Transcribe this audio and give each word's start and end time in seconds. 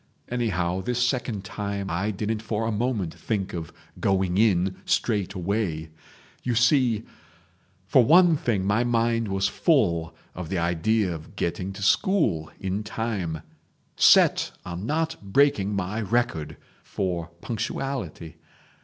Anyhow, 0.29 0.81
this 0.81 1.07
second 1.07 1.45
time 1.45 1.91
I 1.91 2.09
didn't 2.09 2.41
for 2.41 2.65
a 2.65 2.71
moment 2.71 3.13
think 3.13 3.53
of 3.53 3.71
going 3.99 4.35
in 4.39 4.77
straight 4.83 5.35
away. 5.35 5.91
You 6.41 6.55
see... 6.55 7.03
For 7.85 8.03
one 8.03 8.35
thing 8.35 8.65
my 8.65 8.83
mind 8.83 9.27
was 9.27 9.47
full 9.47 10.15
of 10.33 10.49
the 10.49 10.57
idea 10.57 11.13
of 11.13 11.35
getting 11.35 11.71
to 11.73 11.83
school 11.83 12.49
in 12.59 12.83
time—set 12.83 14.51
on 14.65 14.87
not 14.87 15.17
breaking 15.21 15.75
my 15.75 16.01
record 16.01 16.57
for 16.81 17.27
punctuality. 17.39 18.37